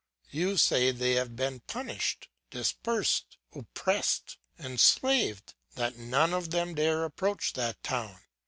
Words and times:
You 0.31 0.57
say 0.57 0.89
they 0.89 1.11
have 1.13 1.35
been 1.35 1.59
punished, 1.67 2.27
dispersed, 2.49 3.37
oppressed, 3.53 4.39
enslaved; 4.57 5.53
that 5.75 5.95
none 5.95 6.33
of 6.33 6.49
them 6.49 6.73
dare 6.73 7.03
approach 7.03 7.53
that 7.53 7.83
town. 7.83 8.17